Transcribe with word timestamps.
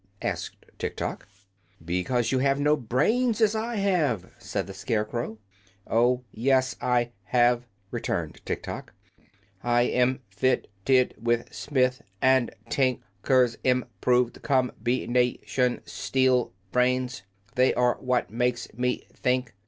asked 0.23 0.65
Tiktok. 0.79 1.27
"Because 1.85 2.31
you 2.31 2.39
have 2.39 2.59
no 2.59 2.75
brains, 2.75 3.39
as 3.39 3.53
I 3.55 3.75
have," 3.75 4.31
said 4.39 4.65
the 4.65 4.73
Scarecrow. 4.73 5.37
"Oh, 5.85 6.23
yes, 6.31 6.75
I 6.81 7.11
have," 7.25 7.67
returned 7.91 8.43
Tiktok. 8.43 8.95
"I 9.61 9.83
am 9.83 10.21
fit 10.27 10.71
ted 10.85 11.13
with 11.19 11.53
Smith 11.53 12.01
& 12.39 12.69
Tin 12.71 13.03
ker's 13.21 13.57
Im 13.63 13.85
proved 14.01 14.41
Com 14.41 14.71
bi 14.81 15.05
na 15.07 15.33
tion 15.45 15.81
Steel 15.85 16.51
Brains. 16.71 17.21
They 17.53 17.71
are 17.75 17.97
what 17.99 18.31
make 18.31 18.75
me 18.75 19.05
think. 19.13 19.53